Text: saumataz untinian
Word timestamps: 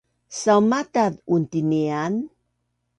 saumataz 0.39 1.13
untinian 1.35 2.13